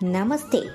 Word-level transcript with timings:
Namaste. 0.00 0.70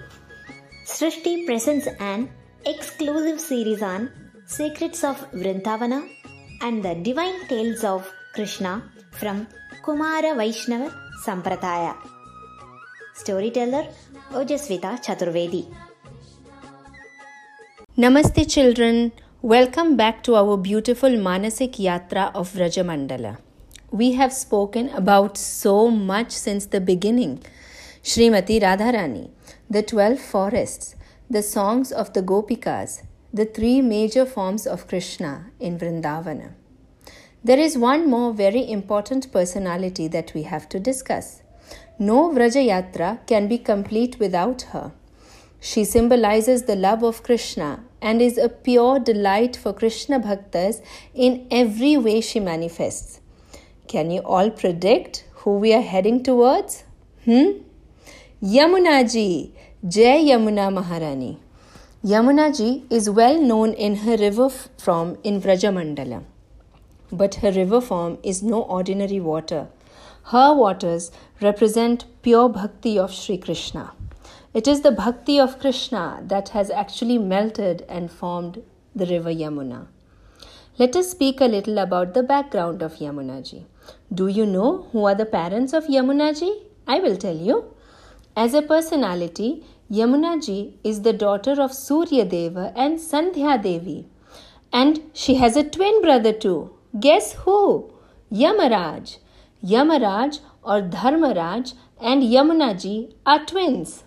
Srishti 0.85 1.45
presents 1.45 1.87
an 2.01 2.29
exclusive 2.65 3.39
series 3.39 3.81
on 3.81 4.11
Secrets 4.45 5.01
of 5.05 5.15
Vrindavana 5.31 6.09
and 6.59 6.83
the 6.83 6.93
Divine 6.95 7.47
Tales 7.47 7.85
of 7.85 8.11
Krishna 8.33 8.83
from 9.11 9.47
Kumara 9.81 10.35
Vaishnava 10.35 10.93
Sampradaya. 11.25 11.95
Storyteller 13.15 13.87
Ojasvita 14.33 15.01
Chaturvedi. 15.01 15.73
Namaste, 17.97 18.45
children. 18.51 19.13
Welcome 19.41 19.95
back 19.95 20.21
to 20.23 20.35
our 20.35 20.57
beautiful 20.57 21.11
Manasik 21.11 21.75
Yatra 21.77 22.29
of 22.35 22.51
Vrajamandala. 22.51 23.37
We 23.89 24.11
have 24.13 24.33
spoken 24.33 24.89
about 24.89 25.37
so 25.37 25.89
much 25.89 26.31
since 26.31 26.65
the 26.65 26.81
beginning 26.81 27.41
Srimati 28.03 28.59
Radharani, 28.61 29.29
the 29.69 29.81
12 29.81 30.19
forests, 30.19 30.97
the 31.29 31.41
songs 31.41 31.89
of 31.89 32.11
the 32.11 32.21
Gopikas, 32.21 33.03
the 33.33 33.45
three 33.45 33.81
major 33.81 34.25
forms 34.25 34.67
of 34.67 34.89
Krishna 34.89 35.51
in 35.57 35.79
Vrindavana. 35.79 36.51
There 37.45 37.57
is 37.57 37.77
one 37.77 38.09
more 38.09 38.33
very 38.33 38.69
important 38.69 39.31
personality 39.31 40.09
that 40.09 40.33
we 40.33 40.43
have 40.43 40.67
to 40.69 40.81
discuss. 40.81 41.43
No 41.97 42.29
Vraja 42.29 42.67
Yatra 42.67 43.25
can 43.25 43.47
be 43.47 43.57
complete 43.57 44.19
without 44.19 44.63
her. 44.73 44.91
She 45.61 45.85
symbolizes 45.85 46.63
the 46.63 46.75
love 46.75 47.03
of 47.03 47.23
Krishna 47.23 47.85
and 48.01 48.21
is 48.21 48.37
a 48.37 48.49
pure 48.49 48.99
delight 48.99 49.55
for 49.55 49.71
Krishna 49.71 50.19
Bhaktas 50.19 50.81
in 51.13 51.47
every 51.49 51.95
way 51.95 52.19
she 52.19 52.41
manifests. 52.41 53.21
Can 53.87 54.11
you 54.11 54.19
all 54.23 54.49
predict 54.49 55.23
who 55.35 55.57
we 55.57 55.73
are 55.73 55.81
heading 55.81 56.21
towards? 56.21 56.83
Hmm? 57.23 57.63
Yamuna 58.43 59.09
ji, 59.09 59.53
Jai 59.87 60.25
Yamuna 60.25 60.69
Maharani. 60.69 61.37
Yamuna 62.03 62.53
ji 62.53 62.83
is 62.89 63.09
well 63.09 63.41
known 63.41 63.71
in 63.71 63.95
her 63.95 64.17
river 64.17 64.49
form 64.49 65.17
in 65.23 65.41
Vrajamandala. 65.41 66.25
But 67.09 67.35
her 67.35 67.53
river 67.53 67.79
form 67.79 68.17
is 68.21 68.43
no 68.43 68.63
ordinary 68.63 69.21
water. 69.21 69.69
Her 70.23 70.53
waters 70.53 71.09
represent 71.39 72.03
pure 72.21 72.49
bhakti 72.49 72.99
of 72.99 73.13
Sri 73.13 73.37
Krishna. 73.37 73.93
It 74.53 74.67
is 74.67 74.81
the 74.81 74.91
bhakti 74.91 75.39
of 75.39 75.57
Krishna 75.59 76.21
that 76.25 76.49
has 76.49 76.69
actually 76.69 77.17
melted 77.17 77.85
and 77.87 78.11
formed 78.11 78.61
the 78.93 79.05
river 79.05 79.33
Yamuna. 79.33 79.87
Let 80.77 80.97
us 80.97 81.09
speak 81.11 81.39
a 81.39 81.45
little 81.45 81.77
about 81.77 82.13
the 82.13 82.23
background 82.23 82.81
of 82.81 82.95
Yamunaji. 82.95 83.63
Do 84.13 84.27
you 84.27 84.45
know 84.45 84.89
who 84.91 85.05
are 85.05 85.15
the 85.15 85.25
parents 85.25 85.71
of 85.71 85.85
Yamunaji? 85.85 86.51
I 86.85 86.99
will 86.99 87.15
tell 87.15 87.37
you. 87.37 87.72
As 88.35 88.55
a 88.55 88.63
personality, 88.63 89.63
Yamunaji 89.91 90.73
is 90.83 91.03
the 91.03 91.13
daughter 91.13 91.61
of 91.61 91.71
Surya 91.71 92.25
Deva 92.25 92.73
and 92.75 92.97
Sandhya 92.97 93.61
Devi. 93.61 94.07
And 94.71 95.01
she 95.13 95.35
has 95.35 95.55
a 95.55 95.63
twin 95.63 96.01
brother 96.01 96.33
too. 96.33 96.71
Guess 96.99 97.33
who? 97.33 97.93
Yamaraj. 98.31 99.17
Yamaraj 99.63 100.39
or 100.63 100.81
Dharmaraj 100.81 101.73
and 102.01 102.23
Yamunaji 102.23 103.13
are 103.23 103.45
twins. 103.45 104.03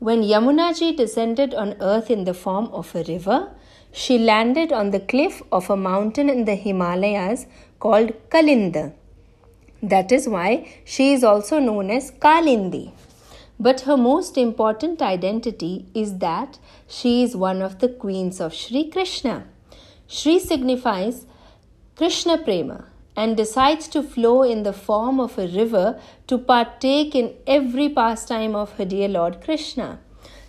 When 0.00 0.22
Yamunaji 0.22 0.94
descended 0.94 1.54
on 1.54 1.76
earth 1.80 2.10
in 2.10 2.24
the 2.24 2.34
form 2.34 2.66
of 2.66 2.94
a 2.94 3.04
river, 3.04 3.48
she 3.90 4.18
landed 4.18 4.70
on 4.70 4.90
the 4.90 5.00
cliff 5.00 5.40
of 5.50 5.70
a 5.70 5.76
mountain 5.78 6.28
in 6.28 6.44
the 6.44 6.56
Himalayas 6.56 7.46
called 7.78 8.12
Kalinda. 8.28 8.92
That 9.82 10.12
is 10.12 10.28
why 10.28 10.68
she 10.84 11.14
is 11.14 11.24
also 11.24 11.58
known 11.58 11.90
as 11.90 12.10
Kalindi. 12.10 12.92
But 13.58 13.82
her 13.82 13.96
most 13.96 14.36
important 14.36 15.00
identity 15.00 15.86
is 15.94 16.18
that 16.18 16.58
she 16.88 17.22
is 17.22 17.36
one 17.36 17.62
of 17.62 17.78
the 17.78 17.88
queens 17.88 18.40
of 18.40 18.54
Sri 18.54 18.90
Krishna. 18.90 19.46
Shri 20.06 20.38
signifies 20.38 21.26
Krishna 21.96 22.38
Prema 22.38 22.86
and 23.16 23.36
decides 23.36 23.86
to 23.88 24.02
flow 24.02 24.42
in 24.42 24.64
the 24.64 24.72
form 24.72 25.20
of 25.20 25.38
a 25.38 25.46
river 25.46 26.00
to 26.26 26.36
partake 26.36 27.14
in 27.14 27.32
every 27.46 27.88
pastime 27.88 28.56
of 28.56 28.72
her 28.72 28.84
dear 28.84 29.08
Lord 29.08 29.40
Krishna. 29.40 30.00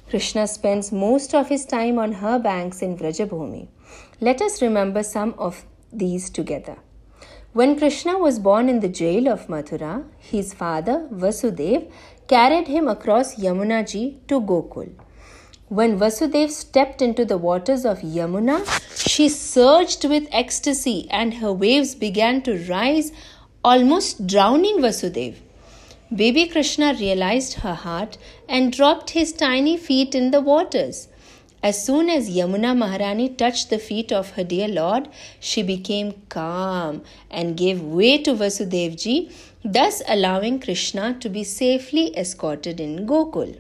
Krishna 0.10 0.48
spends 0.48 0.92
most 0.92 1.34
of 1.34 1.50
his 1.50 1.66
time 1.66 2.00
on 2.00 2.14
her 2.14 2.40
banks 2.40 2.82
in 2.82 2.98
Vrajabhumi. 2.98 3.68
Let 4.20 4.42
us 4.42 4.62
remember 4.62 5.04
some 5.04 5.36
of 5.38 5.66
these 5.92 6.30
together. 6.30 6.78
When 7.60 7.78
Krishna 7.78 8.18
was 8.18 8.38
born 8.38 8.68
in 8.68 8.82
the 8.82 8.90
jail 8.90 9.30
of 9.30 9.48
Mathura, 9.48 10.04
his 10.18 10.54
father 10.54 11.08
Vasudev 11.10 11.90
carried 12.28 12.68
him 12.68 12.90
across 12.90 13.36
Yamunaji 13.36 14.28
to 14.28 14.42
Gokul. 14.42 14.90
When 15.70 15.98
Vasudev 15.98 16.50
stepped 16.50 17.02
into 17.02 17.24
the 17.24 17.38
waters 17.38 17.86
of 17.86 18.00
Yamuna, 18.00 18.58
she 19.08 19.30
surged 19.30 20.04
with 20.04 20.28
ecstasy 20.34 21.08
and 21.10 21.36
her 21.36 21.54
waves 21.54 21.96
began 21.96 22.42
to 22.42 22.58
rise, 22.68 23.14
almost 23.64 24.28
drowning 24.28 24.82
Vasudev. 24.82 25.36
Baby 26.14 26.48
Krishna 26.48 26.94
realized 27.00 27.54
her 27.62 27.76
heart 27.76 28.18
and 28.50 28.74
dropped 28.74 29.12
his 29.12 29.32
tiny 29.32 29.78
feet 29.78 30.14
in 30.14 30.32
the 30.32 30.42
waters. 30.42 31.08
As 31.68 31.84
soon 31.84 32.12
as 32.12 32.30
Yamuna 32.30 32.78
Maharani 32.78 33.28
touched 33.28 33.72
the 33.72 33.80
feet 33.80 34.12
of 34.12 34.32
her 34.34 34.44
dear 34.44 34.68
Lord, 34.68 35.08
she 35.40 35.64
became 35.64 36.14
calm 36.30 37.02
and 37.32 37.58
gave 37.58 37.82
way 37.82 38.20
to 38.20 38.36
Vasudevji, 38.36 39.34
thus 39.64 40.04
allowing 40.08 40.60
Krishna 40.60 41.18
to 41.22 41.28
be 41.28 41.44
safely 41.44 42.16
escorted 42.16 42.80
in 42.80 43.08
Gokul. 43.08 43.58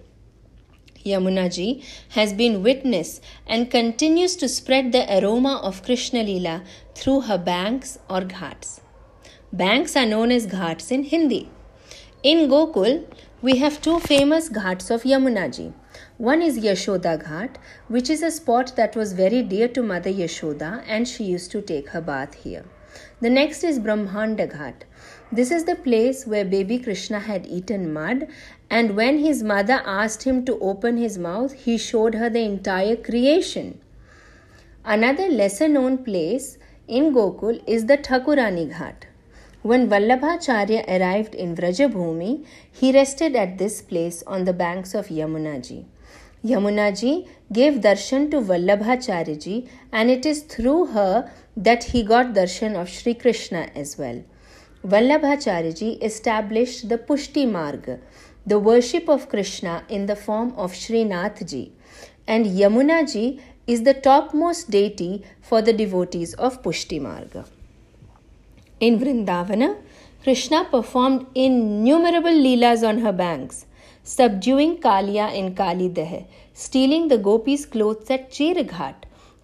Yamunaji 1.03 1.83
has 2.09 2.31
been 2.31 2.61
witness 2.61 3.21
and 3.47 3.71
continues 3.71 4.35
to 4.35 4.47
spread 4.47 4.91
the 4.91 5.03
aroma 5.17 5.55
of 5.63 5.81
Krishna 5.81 6.22
Lila 6.22 6.61
through 6.93 7.22
her 7.22 7.39
banks 7.39 7.97
or 8.07 8.22
ghats. 8.22 8.81
Banks 9.51 9.95
are 9.95 10.05
known 10.05 10.31
as 10.31 10.45
ghats 10.45 10.91
in 10.91 11.05
Hindi. 11.05 11.49
In 12.22 12.47
Gokul, 12.49 13.03
we 13.41 13.57
have 13.57 13.81
two 13.81 13.99
famous 13.99 14.47
ghats 14.49 14.91
of 14.91 15.01
Yamunaji. 15.13 15.73
One 16.17 16.41
is 16.41 16.59
Yashoda 16.59 17.22
Ghat, 17.23 17.56
which 17.88 18.09
is 18.09 18.23
a 18.23 18.31
spot 18.31 18.75
that 18.75 18.95
was 18.95 19.13
very 19.13 19.41
dear 19.41 19.67
to 19.69 19.83
Mother 19.83 20.11
Yashoda 20.11 20.83
and 20.88 21.07
she 21.07 21.23
used 21.23 21.51
to 21.51 21.61
take 21.61 21.89
her 21.89 22.01
bath 22.01 22.33
here. 22.35 22.66
The 23.22 23.29
next 23.29 23.63
is 23.63 23.79
Brahmanda 23.79 24.47
Ghat. 24.47 24.84
This 25.31 25.51
is 25.51 25.66
the 25.66 25.75
place 25.75 26.25
where 26.25 26.45
baby 26.45 26.79
Krishna 26.79 27.19
had 27.19 27.45
eaten 27.45 27.91
mud, 27.91 28.28
and 28.69 28.95
when 28.95 29.19
his 29.19 29.44
mother 29.44 29.81
asked 29.85 30.23
him 30.23 30.45
to 30.45 30.59
open 30.59 30.97
his 30.97 31.17
mouth, 31.17 31.53
he 31.53 31.78
showed 31.78 32.16
her 32.16 32.29
the 32.29 32.41
entire 32.41 32.95
creation. 32.95 33.79
Another 34.85 35.28
lesser 35.28 35.67
known 35.67 35.97
place 35.97 36.57
in 36.88 37.13
Gokul 37.13 37.61
is 37.67 37.88
the 37.88 37.97
Thakurani 37.97 38.72
Ghat. 38.72 39.07
When 39.70 39.90
Vallabhacharya 39.90 40.88
arrived 40.88 41.34
in 41.34 41.56
Vrajabhumi, 41.56 42.46
he 42.72 42.92
rested 42.92 43.36
at 43.36 43.58
this 43.58 43.81
place 43.81 44.22
on 44.28 44.46
the 44.46 44.53
banks 44.53 44.94
of 44.94 45.08
Yamunaji. 45.08 45.86
Yamunaji 46.46 47.28
gave 47.52 47.80
darshan 47.86 48.30
to 48.30 48.42
Vallabhacharya 48.42 49.68
and 49.92 50.12
it 50.12 50.24
is 50.24 50.44
through 50.44 50.86
her 50.98 51.31
that 51.58 51.86
he 51.86 52.03
got 52.03 52.36
darshan 52.36 52.80
of 52.80 52.90
Sri 52.90 53.16
Krishna 53.16 53.70
as 53.74 53.98
well. 53.98 54.24
Vallabhacharya 54.86 55.97
established 56.03 56.88
the 56.88 57.00
Pushti 57.00 57.50
Marg, 57.52 58.00
the 58.46 58.59
worship 58.59 59.09
of 59.09 59.30
Krishna 59.30 59.84
in 59.90 60.06
the 60.06 60.16
form 60.16 60.53
of 60.58 60.74
Srinathji, 60.74 61.72
and 62.28 62.46
Yamunaji 62.46 63.42
is 63.66 63.82
the 63.82 63.96
topmost 63.96 64.70
deity 64.70 65.24
for 65.42 65.64
the 65.64 65.74
devotees 65.74 66.36
of 66.36 66.62
Pushti 66.62 67.02
Marga. 67.02 67.47
In 68.81 69.00
Vrindavana, 69.00 69.78
Krishna 70.22 70.66
performed 70.66 71.28
innumerable 71.34 72.38
leelas 72.46 72.86
on 72.86 72.97
her 72.97 73.13
banks, 73.13 73.66
subduing 74.03 74.80
Kalia 74.80 75.34
in 75.34 75.55
Kali 75.55 75.88
Deh, 75.88 76.26
stealing 76.53 77.08
the 77.08 77.17
gopis' 77.17 77.66
clothes 77.66 78.09
at 78.09 78.32
Chiraghat, 78.32 78.96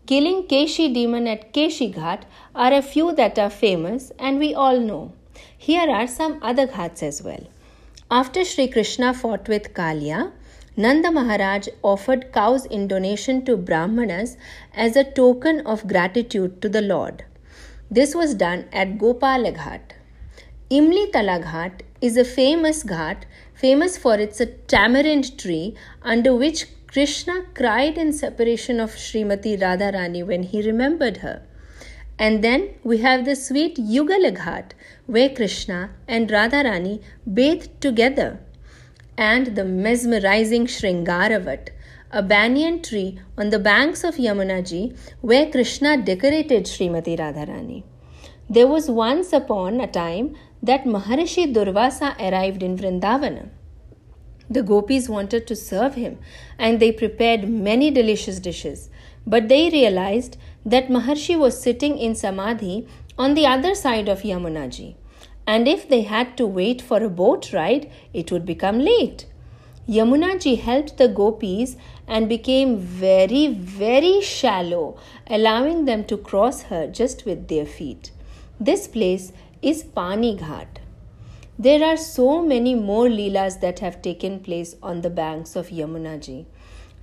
killing 0.05 0.44
Keshi 0.44 0.94
demon 0.94 1.27
at 1.27 1.53
Keshi 1.53 1.94
Ghat 1.94 2.23
are 2.53 2.73
a 2.73 2.81
few 2.81 3.13
that 3.15 3.39
are 3.39 3.50
famous 3.50 4.11
and 4.19 4.38
we 4.38 4.53
all 4.53 4.77
know. 4.77 5.13
Here 5.57 5.89
are 5.89 6.07
some 6.07 6.38
other 6.41 6.67
ghats 6.67 7.01
as 7.01 7.23
well. 7.23 7.47
After 8.09 8.44
Sri 8.44 8.67
Krishna 8.67 9.13
fought 9.13 9.47
with 9.47 9.73
Kalia, 9.73 10.33
Nanda 10.75 11.09
Maharaj 11.09 11.69
offered 11.81 12.33
cows 12.33 12.65
in 12.65 12.89
donation 12.89 13.45
to 13.45 13.55
Brahmanas 13.55 14.35
as 14.73 14.97
a 14.97 15.05
token 15.05 15.61
of 15.65 15.88
gratitude 15.88 16.61
to 16.61 16.67
the 16.67 16.81
Lord. 16.81 17.23
This 17.91 18.15
was 18.15 18.33
done 18.33 18.65
at 18.71 18.97
Gopala 18.97 19.51
Ghat. 19.53 19.81
Imli 20.71 21.11
Tala 21.11 21.39
Ghat 21.41 21.81
is 21.99 22.15
a 22.15 22.23
famous 22.23 22.83
ghat 22.83 23.23
famous 23.53 23.97
for 23.97 24.15
its 24.15 24.41
tamarind 24.67 25.38
tree 25.38 25.75
under 26.01 26.33
which 26.33 26.67
Krishna 26.88 27.43
cried 27.53 27.97
in 27.97 28.13
separation 28.13 28.79
of 28.79 28.91
Srimati 28.91 29.59
Radharani 29.59 30.25
when 30.25 30.43
he 30.43 30.61
remembered 30.61 31.17
her. 31.17 31.41
And 32.17 32.41
then 32.41 32.69
we 32.83 32.99
have 32.99 33.25
the 33.25 33.35
sweet 33.35 33.75
Yugala 33.75 34.31
Ghat 34.38 34.71
where 35.05 35.29
Krishna 35.29 35.89
and 36.07 36.29
Radharani 36.29 37.01
bathed 37.41 37.69
together. 37.81 38.39
and 39.17 39.55
the 39.55 39.63
mesmerizing 39.63 40.65
Shringaravat, 40.65 41.69
a 42.13 42.21
banyan 42.21 42.81
tree 42.81 43.19
on 43.37 43.49
the 43.51 43.59
banks 43.59 44.03
of 44.03 44.15
Yamunaji 44.15 44.97
where 45.21 45.49
Krishna 45.49 45.97
decorated 45.97 46.65
Srimati 46.65 47.17
Radharani. 47.17 47.83
There 48.49 48.67
was 48.67 48.89
once 48.89 49.31
upon 49.31 49.79
a 49.79 49.87
time 49.87 50.35
that 50.61 50.83
Maharishi 50.83 51.53
Durvasa 51.53 52.19
arrived 52.19 52.63
in 52.63 52.77
Vrindavana. 52.77 53.49
The 54.49 54.61
gopis 54.61 55.07
wanted 55.07 55.47
to 55.47 55.55
serve 55.55 55.95
him 55.95 56.19
and 56.59 56.81
they 56.81 56.91
prepared 56.91 57.47
many 57.47 57.89
delicious 57.91 58.39
dishes. 58.39 58.89
But 59.25 59.47
they 59.47 59.69
realized 59.69 60.35
that 60.65 60.89
Maharshi 60.89 61.39
was 61.39 61.61
sitting 61.61 61.97
in 61.97 62.15
Samadhi 62.15 62.87
on 63.17 63.35
the 63.35 63.45
other 63.45 63.73
side 63.73 64.09
of 64.09 64.23
Yamunaji. 64.23 64.95
And 65.47 65.67
if 65.67 65.87
they 65.87 66.01
had 66.01 66.35
to 66.37 66.45
wait 66.45 66.81
for 66.81 67.01
a 67.01 67.09
boat 67.09 67.53
ride, 67.53 67.89
it 68.13 68.31
would 68.31 68.45
become 68.45 68.79
late. 68.79 69.27
Yamunaji 69.91 70.57
helped 70.57 70.97
the 70.97 71.09
gopis 71.09 71.75
and 72.07 72.29
became 72.29 72.77
very, 72.77 73.47
very 73.47 74.21
shallow, 74.21 74.97
allowing 75.27 75.83
them 75.83 76.05
to 76.05 76.15
cross 76.15 76.61
her 76.63 76.88
just 76.88 77.25
with 77.25 77.49
their 77.49 77.65
feet. 77.65 78.11
This 78.57 78.88
place 78.88 79.33
is 79.61 79.83
Pani 79.83 80.38
Ghat. 80.38 80.77
There 81.59 81.83
are 81.83 81.97
so 81.97 82.41
many 82.41 82.73
more 82.73 83.07
Leelas 83.07 83.59
that 83.59 83.79
have 83.79 84.01
taken 84.01 84.39
place 84.39 84.77
on 84.81 85.01
the 85.01 85.09
banks 85.09 85.57
of 85.57 85.67
Yamunaji. 85.69 86.45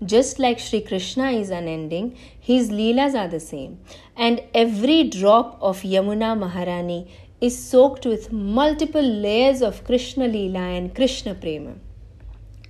Just 0.02 0.38
like 0.38 0.58
Sri 0.58 0.80
Krishna 0.80 1.32
is 1.32 1.50
unending, 1.50 2.16
his 2.40 2.70
Leelas 2.70 3.14
are 3.14 3.28
the 3.28 3.40
same. 3.40 3.80
And 4.16 4.40
every 4.54 5.04
drop 5.04 5.58
of 5.60 5.82
Yamuna 5.82 6.38
Maharani 6.38 7.10
is 7.38 7.62
soaked 7.62 8.06
with 8.06 8.32
multiple 8.32 9.02
layers 9.02 9.60
of 9.60 9.84
Krishna 9.84 10.26
Leela 10.26 10.78
and 10.78 10.94
Krishna 10.94 11.34
Prema. 11.34 11.74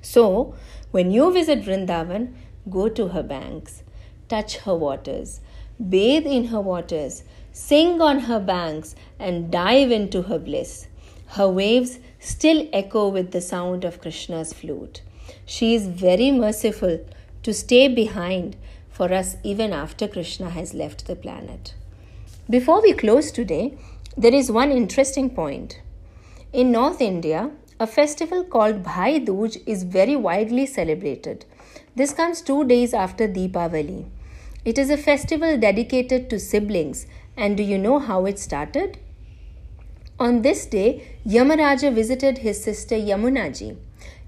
So, 0.03 0.55
when 0.91 1.11
you 1.11 1.33
visit 1.33 1.63
Vrindavan, 1.63 2.35
go 2.71 2.89
to 2.89 3.09
her 3.09 3.23
banks, 3.23 3.83
touch 4.29 4.59
her 4.59 4.75
waters, 4.75 5.41
bathe 5.89 6.27
in 6.27 6.47
her 6.47 6.61
waters, 6.61 7.25
sing 7.53 8.01
on 8.01 8.21
her 8.21 8.41
banks, 8.41 8.95
and 9.19 9.51
dive 9.51 9.91
into 9.91 10.23
her 10.23 10.39
bliss. 10.39 10.87
Her 11.29 11.49
waves 11.49 11.99
still 12.19 12.69
echo 12.73 13.09
with 13.09 13.33
the 13.33 13.41
sound 13.41 13.85
of 13.85 14.01
Krishna's 14.01 14.53
flute. 14.53 15.03
She 15.45 15.75
is 15.75 15.87
very 15.87 16.31
merciful 16.31 17.05
to 17.43 17.53
stay 17.53 17.89
behind 17.89 18.57
for 18.89 19.13
us 19.13 19.37
even 19.45 19.73
after 19.73 20.09
Krishna 20.09 20.51
has 20.51 20.75
left 20.75 21.07
the 21.07 21.17
planet. 21.17 21.75
Before 22.51 22.81
we 22.83 22.93
close 22.95 23.31
today, 23.31 23.77
there 24.17 24.35
is 24.35 24.51
one 24.51 24.73
interesting 24.73 25.31
point. 25.31 25.81
In 26.53 26.73
North 26.73 27.01
India, 27.01 27.51
a 27.81 27.87
festival 27.87 28.43
called 28.43 28.83
Bhai 28.83 29.21
Dooj 29.21 29.63
is 29.65 29.85
very 29.85 30.17
widely 30.17 30.67
celebrated. 30.67 31.45
This 31.95 32.13
comes 32.13 32.43
two 32.43 32.65
days 32.65 32.93
after 32.93 33.29
Deepavali. 33.29 34.07
It 34.65 34.79
is 34.79 34.91
a 34.91 34.97
festival 34.97 35.57
dedicated 35.57 36.29
to 36.31 36.41
siblings, 36.41 37.07
and 37.37 37.57
do 37.57 37.63
you 37.63 37.79
know 37.79 38.01
how 38.01 38.27
it 38.27 38.39
started? 38.41 38.99
On 40.19 40.43
this 40.43 40.67
day, 40.67 41.19
Yamaraja 41.25 41.95
visited 41.95 42.39
his 42.39 42.63
sister 42.63 42.97
Yamunaji. 42.97 43.77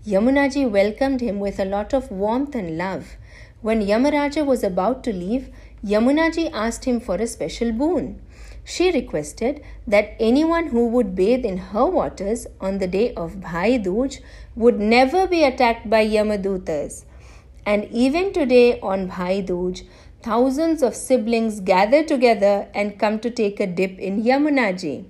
Yamunaji 0.07 0.71
welcomed 0.71 1.21
him 1.21 1.41
with 1.41 1.59
a 1.59 1.65
lot 1.65 1.93
of 1.93 2.11
warmth 2.13 2.55
and 2.55 2.79
love. 2.79 3.17
When 3.63 3.83
Yamaraja 3.83 4.47
was 4.47 4.63
about 4.63 5.03
to 5.05 5.13
leave, 5.13 5.49
Yamunaji 5.85 6.51
asked 6.53 6.85
him 6.85 7.01
for 7.01 7.17
a 7.17 7.27
special 7.27 7.73
boon. 7.73 8.23
She 8.65 8.91
requested 8.93 9.63
that 9.87 10.15
anyone 10.21 10.69
who 10.69 10.87
would 10.89 11.15
bathe 11.15 11.45
in 11.45 11.59
her 11.59 11.87
waters 11.87 12.47
on 12.61 12.79
the 12.79 12.87
day 12.87 13.13
of 13.15 13.41
Bhai 13.41 13.79
Dooj 13.79 14.21
would 14.55 14.79
never 14.79 15.27
be 15.27 15.45
attacked 15.45 15.89
by 15.89 16.07
Yamadutas. 16.07 17.05
And 17.67 17.85
even 17.91 18.33
today 18.33 18.79
on 18.81 19.09
Bhai 19.09 19.43
Dooj, 19.43 19.83
thousands 20.23 20.83
of 20.83 20.95
siblings 20.95 21.61
gather 21.61 22.05
together 22.05 22.69
and 22.75 22.99
come 22.99 23.19
to 23.21 23.31
take 23.31 23.61
a 23.61 23.67
dip 23.67 23.99
in 23.99 24.23
Yamunaji. 24.23 25.05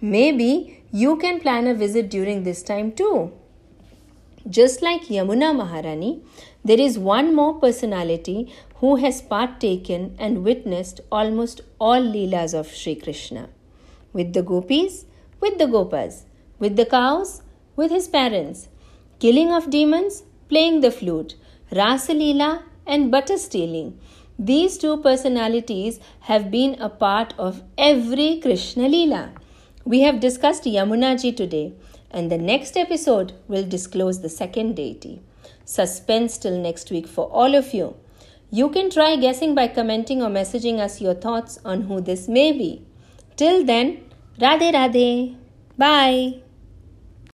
Maybe 0.00 0.82
you 0.90 1.16
can 1.16 1.40
plan 1.40 1.66
a 1.66 1.74
visit 1.74 2.08
during 2.10 2.42
this 2.44 2.62
time 2.62 2.92
too. 2.92 3.32
Just 4.46 4.82
like 4.82 5.08
Yamuna 5.08 5.54
Maharani, 5.54 6.22
there 6.64 6.78
is 6.78 6.96
one 6.98 7.34
more 7.34 7.54
personality 7.58 8.52
who 8.76 8.96
has 8.96 9.20
partaken 9.20 10.14
and 10.18 10.44
witnessed 10.44 11.00
almost 11.10 11.60
all 11.80 12.00
Leelas 12.00 12.54
of 12.54 12.68
Sri 12.68 12.94
Krishna. 12.94 13.48
With 14.12 14.32
the 14.34 14.42
gopis, 14.42 15.06
with 15.40 15.58
the 15.58 15.66
gopas, 15.66 16.22
with 16.58 16.76
the 16.76 16.86
cows, 16.86 17.42
with 17.74 17.90
his 17.90 18.06
parents, 18.06 18.68
killing 19.18 19.52
of 19.52 19.70
demons, 19.70 20.22
playing 20.48 20.80
the 20.80 20.92
flute, 20.92 21.34
Rasa 21.72 22.12
Leela, 22.12 22.62
and 22.86 23.10
butter 23.10 23.36
stealing. 23.38 23.98
These 24.38 24.78
two 24.78 24.98
personalities 24.98 25.98
have 26.20 26.50
been 26.50 26.80
a 26.80 26.88
part 26.88 27.34
of 27.38 27.62
every 27.76 28.38
Krishna 28.40 28.84
Leela. 28.88 29.32
We 29.84 30.00
have 30.02 30.20
discussed 30.20 30.64
Yamunaji 30.64 31.36
today 31.36 31.72
and 32.10 32.30
the 32.30 32.38
next 32.38 32.76
episode 32.76 33.32
will 33.48 33.66
disclose 33.66 34.20
the 34.20 34.28
second 34.28 34.76
deity. 34.76 35.20
Suspense 35.64 36.38
till 36.38 36.58
next 36.58 36.90
week 36.90 37.06
for 37.06 37.26
all 37.26 37.54
of 37.54 37.74
you. 37.74 37.94
You 38.50 38.70
can 38.70 38.90
try 38.90 39.16
guessing 39.16 39.54
by 39.54 39.68
commenting 39.68 40.22
or 40.22 40.30
messaging 40.30 40.78
us 40.78 41.00
your 41.00 41.14
thoughts 41.14 41.58
on 41.64 41.82
who 41.82 42.00
this 42.00 42.28
may 42.28 42.52
be. 42.52 42.82
Till 43.36 43.64
then, 43.64 44.04
Radhe 44.38 44.72
Radhe. 44.72 45.36
Bye. 45.76 46.47